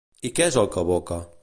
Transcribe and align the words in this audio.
I 0.29 0.31
què 0.39 0.47
és 0.53 0.57
el 0.63 0.71
que 0.77 0.87
evoca? 0.89 1.23